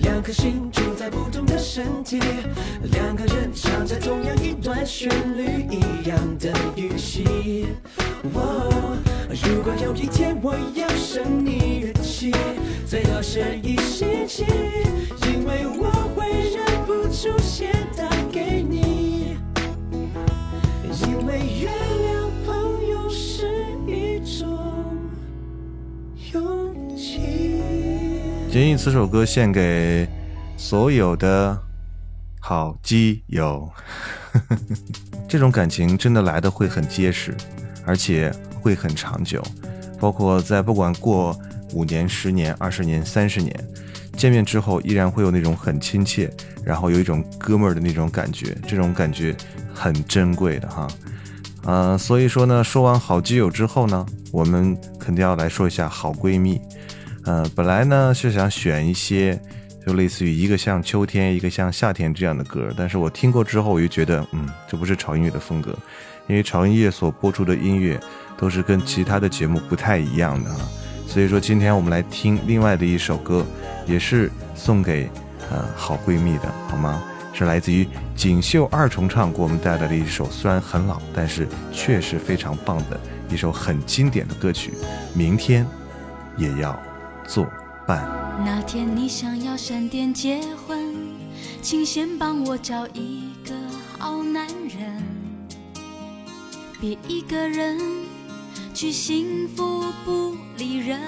[0.03, 2.21] 两颗心住在不同的身体，
[2.93, 7.67] 两个人唱着同样一段旋律，一样的语气。
[8.33, 8.97] 哦，
[9.29, 12.33] 如果有一天我要生你的气，
[12.87, 14.45] 最多是一星期，
[15.27, 19.37] 因为我会忍不住先打给你，
[21.03, 23.47] 因为原谅朋友是
[23.87, 24.49] 一种
[26.33, 27.94] 勇气。
[28.55, 30.09] 建议此首歌献给
[30.57, 31.61] 所有的
[32.39, 33.69] 好基友，
[35.27, 37.35] 这种感情真的来的会很结实，
[37.85, 38.33] 而且
[38.63, 39.43] 会很长久。
[39.99, 41.37] 包括在不管过
[41.73, 43.53] 五年、十年、二十年、三十年，
[44.17, 46.33] 见面之后依然会有那种很亲切，
[46.63, 49.37] 然后有一种哥们儿的那种感觉，这种感觉
[49.75, 50.87] 很珍贵的哈。
[51.65, 56.61] 呃，所以说呢，说完好基友之后呢，我们肯定要来说一下好闺蜜。
[57.25, 59.41] 呃，本来呢是想选一些，
[59.87, 65.77] 就类似于一个像秋天，一个像夏天这样的歌，但是我听过之后，我就觉得，嗯，这不是潮音乐的风格，
[66.27, 67.99] 因为潮音乐所播出的音乐
[68.37, 70.57] 都是跟其他的节目不太一样的啊。
[71.07, 73.45] 所以说，今天我们来听另外的一首歌，
[73.87, 75.09] 也是送给
[75.51, 77.03] 呃好闺蜜的，好吗？
[77.33, 84.73] 是来自于锦绣二重唱给我们带来的一首，虽然很老，但是确实非常棒的一首很经典的歌曲。
[85.15, 85.67] 明天
[86.37, 86.79] 也要
[87.29, 87.47] 作
[87.87, 88.03] 伴。
[88.45, 90.95] 那天你想要闪电结婚，
[91.63, 93.55] 请先帮我找一个
[93.99, 95.03] 好男人，
[96.81, 97.79] 别一个人
[98.73, 101.01] 去幸福不理人。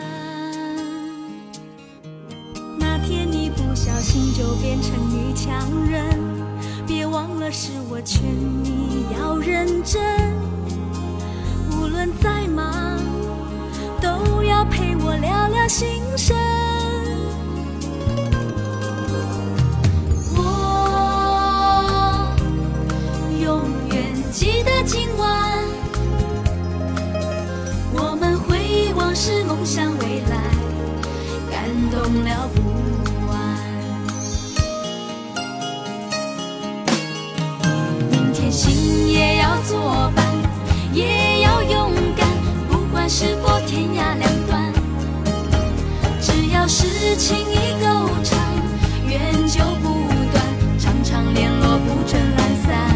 [2.79, 6.19] 那天你不小心就变成女强人，
[6.87, 8.23] 别忘了是我劝
[8.63, 10.03] 你要认真，
[15.69, 16.37] 心声。
[20.37, 20.41] 我
[23.43, 23.63] 永
[23.93, 25.65] 远记得今晚，
[27.93, 30.37] 我们回忆往事，梦想未来，
[31.51, 32.63] 感动了不
[33.27, 33.35] 完。
[38.11, 40.26] 明天心也要作伴，
[47.07, 47.87] 事情已够
[48.25, 48.37] 长，
[49.07, 50.45] 缘就不断，
[50.77, 52.91] 常常联络不准懒散。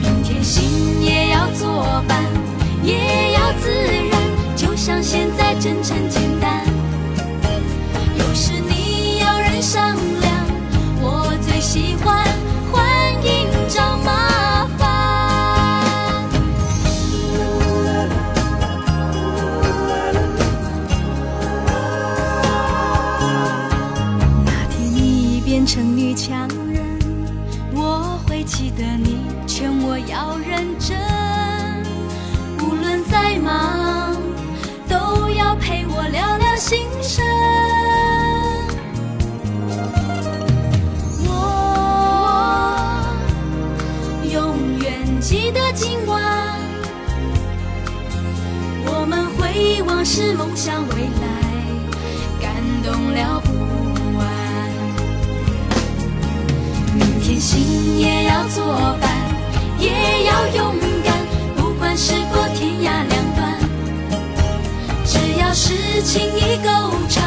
[0.00, 2.24] 明天心也要作伴，
[2.84, 3.68] 也要自
[4.08, 6.64] 然，就像现在真诚简单。
[8.16, 10.32] 有时你要人商量，
[11.02, 12.24] 我最喜欢
[50.00, 51.28] 往事，梦想未来，
[52.40, 53.52] 感动了不
[54.16, 54.26] 完。
[56.94, 59.10] 明天心也要作伴，
[59.78, 60.74] 也要勇
[61.04, 61.14] 敢，
[61.54, 63.58] 不管是否天涯两端，
[65.04, 66.70] 只要是情谊够
[67.10, 67.22] 长，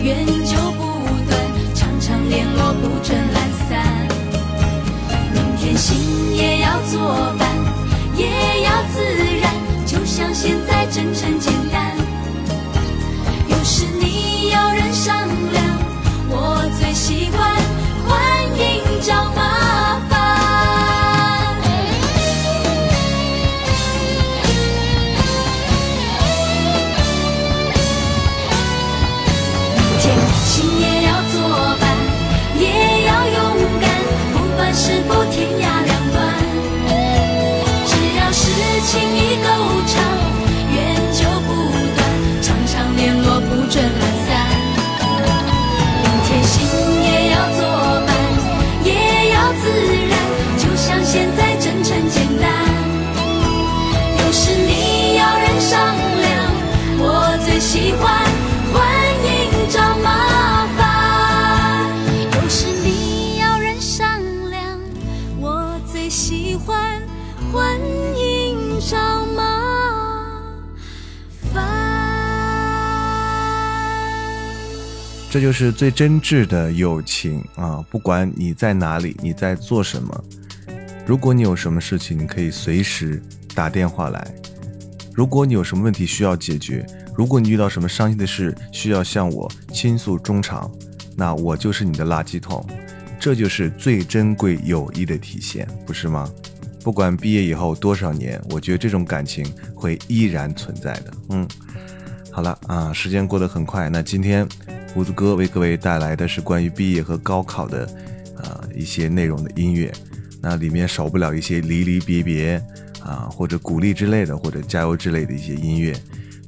[0.00, 1.40] 缘就不断，
[1.76, 3.86] 常常联络不准懒散。
[5.32, 7.48] 明天心也要作伴，
[8.16, 9.00] 也要自
[9.40, 9.54] 然，
[9.86, 11.59] 就像现在真诚简。
[14.50, 15.64] 要人商量，
[16.28, 17.56] 我最喜欢
[75.30, 77.80] 这就是最真挚的友情啊！
[77.88, 80.24] 不管你在哪里，你在做什么，
[81.06, 83.22] 如果你有什么事情，你可以随时
[83.54, 84.20] 打电话来；
[85.14, 86.84] 如果你有什么问题需要解决，
[87.16, 90.68] 如果你遇到什么伤心的事需要向我倾诉衷肠，
[91.16, 92.66] 那我就是你的垃圾桶。
[93.20, 96.28] 这就是最珍贵友谊的体现，不是吗？
[96.82, 101.12] 不管毕业以后多少年，我觉得这种感情会依然存在的。
[101.28, 101.46] 嗯，
[102.32, 104.48] 好了啊，时间过得很快，那今天
[104.94, 107.88] 胡子哥为各位带来的是关于毕业和高考的
[108.36, 109.92] 呃一些内容的音乐，
[110.40, 112.62] 那里面少不了一些离离别别
[113.02, 115.94] 啊，或者鼓励之类的，或者加油之类的一些音乐。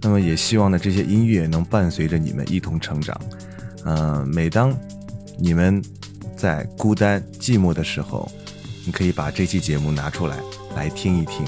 [0.00, 3.20] 那么也希望呢，这些音乐能伴随着你们一同成长。
[3.84, 4.72] 嗯、每当
[5.36, 5.82] 你们
[6.36, 8.30] 在孤单寂寞的时候，
[8.86, 10.36] 你可以把这期节目拿出来
[10.74, 11.44] 来听一听。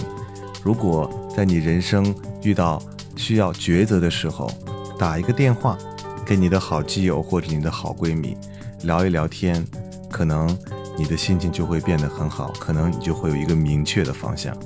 [0.63, 2.83] 如果在你人生遇到
[3.17, 4.51] 需要抉择的时候，
[4.99, 5.79] 打一个电话
[6.25, 8.37] 给你的好基友或者你的好闺蜜
[8.83, 9.65] 聊一聊天，
[10.11, 10.57] 可能
[10.97, 14.57] 你的心情就会变得很好，可能你就会有一个明确的方向。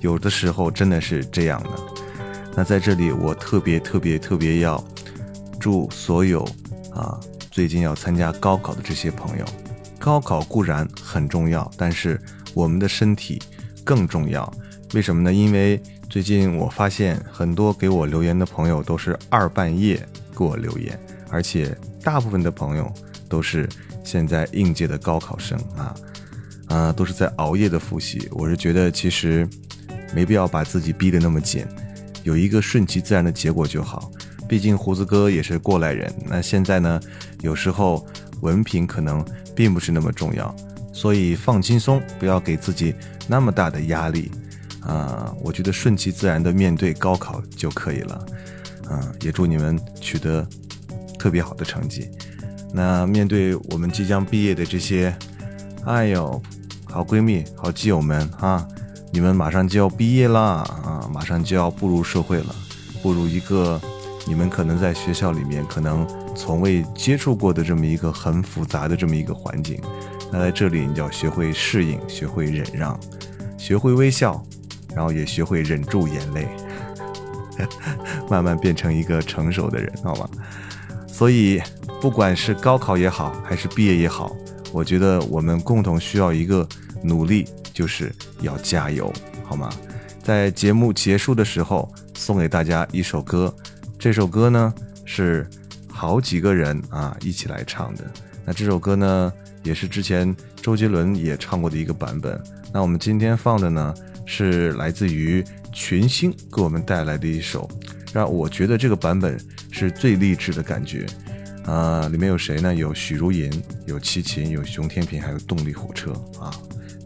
[0.00, 1.70] 有的时候真的是这样的。
[2.54, 4.82] 那在这里，我特别特别特别要
[5.58, 6.42] 祝所有
[6.94, 7.18] 啊
[7.50, 9.44] 最近要参加高考的这些朋友，
[9.98, 12.20] 高考固然很重要，但是
[12.54, 13.42] 我们的身体
[13.84, 14.50] 更重要。
[14.94, 15.32] 为什么呢？
[15.32, 15.82] 因为
[16.16, 20.02] 最近我发现很多给我留言的朋友都是二半夜
[20.34, 20.98] 给我留言，
[21.28, 22.90] 而且大部分的朋友
[23.28, 23.68] 都是
[24.02, 25.94] 现在应届的高考生啊，
[26.68, 28.30] 啊，都是在熬夜的复习。
[28.32, 29.46] 我是觉得其实
[30.14, 31.66] 没必要把自己逼得那么紧，
[32.22, 34.10] 有一个顺其自然的结果就好。
[34.48, 36.98] 毕竟胡子哥也是过来人，那现在呢，
[37.42, 38.06] 有时候
[38.40, 39.22] 文凭可能
[39.54, 40.56] 并不是那么重要，
[40.94, 42.94] 所以放轻松，不要给自己
[43.28, 44.30] 那么大的压力
[44.86, 45.34] 啊。
[45.42, 48.26] 我觉得顺其自然的面对高考就可以了，
[48.88, 50.46] 啊，也祝你们取得
[51.18, 52.08] 特别好的成绩。
[52.72, 55.14] 那面对我们即将毕业的这些，
[55.84, 56.40] 哎呦，
[56.84, 58.66] 好闺蜜、好基友们啊，
[59.12, 62.54] 你们马上就要毕业啦啊，马上就要步入社会了，
[63.02, 63.80] 步入一个。
[64.28, 69.80] 你们可能在学校里面可能从未接触过的这么一个很复杂的这么一个环境，
[70.32, 72.98] 那在这里你就要学会适应，学会忍让，
[73.56, 74.44] 学会微笑，
[74.96, 76.48] 然后也学会忍住眼泪，
[78.30, 80.26] 慢慢变成一个成熟的人，好吗？
[81.06, 81.62] 所以
[82.00, 84.34] 不管是高考也好，还是毕业也好，
[84.72, 86.66] 我觉得我们共同需要一个
[87.02, 89.12] 努力，就是要加油，
[89.44, 89.70] 好吗？
[90.22, 93.54] 在节目结束的时候，送给大家一首歌。
[93.98, 94.74] 这首歌呢
[95.04, 95.46] 是
[95.88, 98.04] 好几个人啊一起来唱的。
[98.44, 99.32] 那这首歌呢
[99.62, 102.40] 也是之前周杰伦也唱过的一个版本。
[102.72, 103.94] 那我们今天放的呢
[104.26, 107.66] 是来自于群星给我们带来的一首，
[108.12, 109.38] 让我觉得这个版本
[109.70, 111.06] 是最励志的感觉。
[111.64, 112.74] 啊，里面有谁呢？
[112.74, 113.50] 有许茹芸，
[113.86, 116.52] 有齐秦，有熊天平，还有动力火车啊。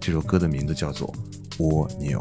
[0.01, 1.15] 这首歌的名字叫做
[1.65, 2.19] 《蜗牛》。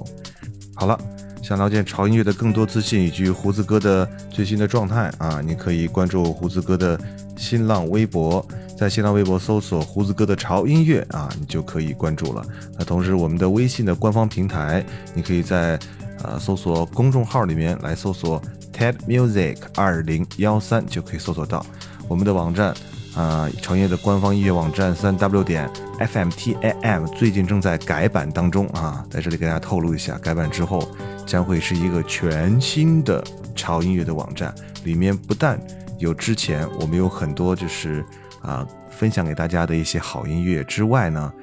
[0.75, 0.99] 好了。
[1.41, 6.99] 想了解潮音乐的更多资讯以及胡子哥的最新的状态啊，你可以关注胡子哥的
[7.37, 8.45] 新浪微博，
[8.79, 12.41] 在新浪微博搜索“胡子哥的潮音乐”啊，你就可以关注了。
[12.77, 15.77] 那同时，我们的微信的官方平台，你可以在
[16.23, 21.65] 呃搜索公众号里面来搜索 “TED Music 二零幺三”，就可以搜索到
[22.07, 22.73] 我们的网站
[23.15, 25.69] 啊，潮音乐的官方音乐网站三 w 点
[25.99, 30.89] fmtam 最近正在改版当中啊，在这里给大家透露一下，改版之后。
[31.25, 33.23] 将会是一个全新的
[33.53, 34.51] 潮音乐的网站，
[34.83, 35.61] 里面不但
[35.99, 38.03] 有之前我们有很多就是
[38.41, 41.33] 啊分享给大家的一些好音乐之外呢，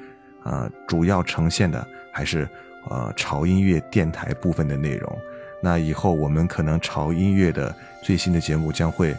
[0.43, 2.47] 啊主要呈现的还是
[2.89, 5.17] 呃潮音乐电台部分的内容。
[5.61, 9.11] 那以后我们可能潮音乐的最新的节目将会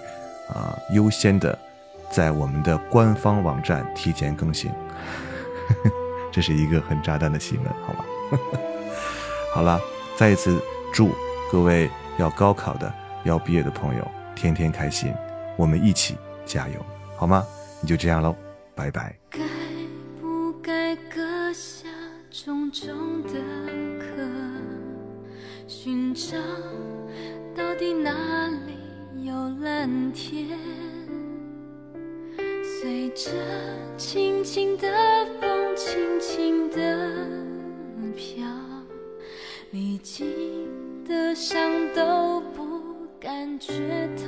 [0.49, 1.59] 啊优先的
[2.11, 4.71] 在我们的官方网站提前更新，
[6.33, 8.05] 这是一个很炸弹的新闻，好吗？
[9.55, 9.81] 好了。
[10.17, 10.61] 再一次
[10.93, 11.13] 祝
[11.49, 15.15] 各位要高考的、要毕业的朋友天天开心，
[15.57, 17.47] 我们一起加油，好吗？
[17.81, 18.35] 你就这样喽，
[18.75, 19.17] 拜拜。
[19.31, 19.41] 该
[20.21, 21.89] 不该割下
[22.31, 23.33] 重重的
[23.99, 24.23] 壳，
[25.67, 26.37] 寻找
[27.55, 30.59] 到底哪里有蓝天？
[32.81, 33.31] 随着
[33.97, 34.89] 轻轻的
[35.41, 37.17] 风，轻轻的
[38.17, 38.47] 飘。
[39.71, 40.27] 历经
[41.05, 41.61] 的伤
[41.95, 42.83] 都不
[43.21, 43.73] 感觉
[44.17, 44.28] 疼。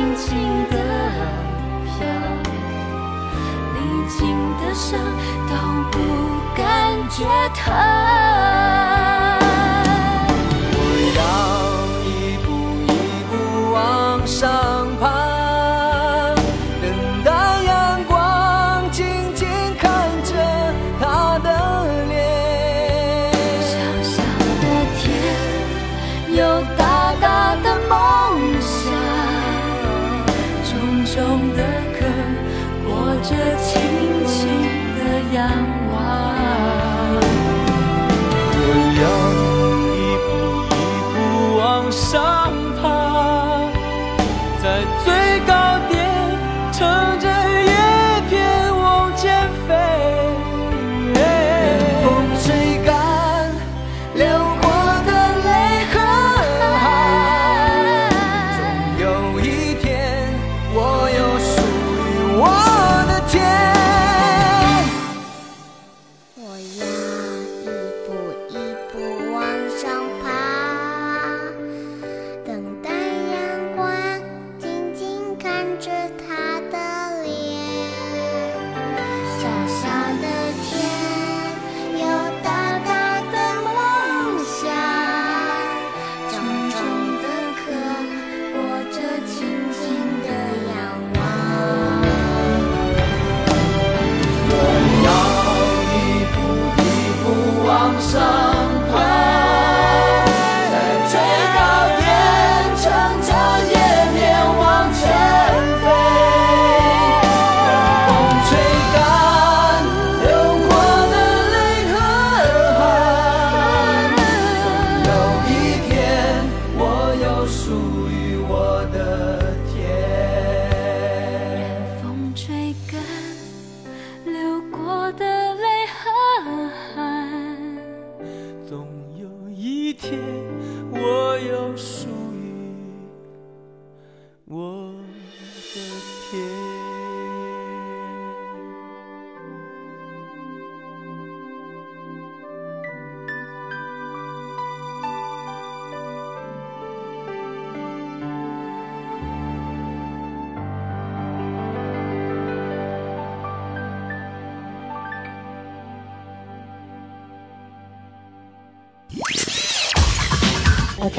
[0.00, 0.38] 轻轻
[0.70, 0.76] 的
[1.84, 2.06] 飘，
[3.74, 4.18] 历经
[4.56, 4.98] 的伤
[5.46, 5.52] 都
[5.90, 5.94] 不
[6.56, 6.64] 感
[7.10, 8.49] 觉疼。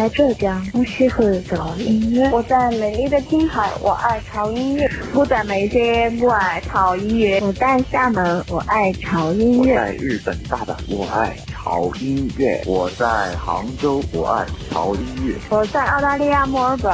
[0.02, 2.28] 在浙江，我喜欢潮音乐。
[2.32, 4.89] 我在美丽的青海，我爱潮音乐。
[5.14, 7.39] 我在眉间，我爱潮音乐。
[7.39, 9.76] 我在厦门，我爱潮音我乐。
[9.76, 12.62] 在日本大阪，我爱潮音乐。
[12.66, 15.35] 我在杭州，我爱潮音乐。
[15.51, 16.93] 我在澳大利亚墨尔本，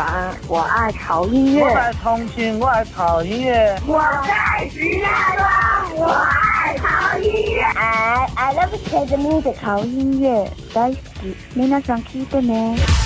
[0.49, 1.65] 我爱潮音乐。
[1.65, 3.79] 我在重庆，我爱潮音乐。
[3.87, 7.63] 我在石家庄，我爱潮音乐。
[7.63, 11.35] I I love Ted music 潮音乐大好き。
[11.55, 13.06] 皆さん聞いてね。